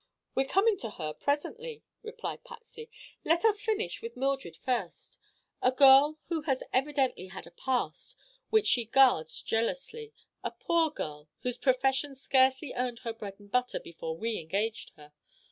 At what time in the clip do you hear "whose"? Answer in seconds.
11.41-11.59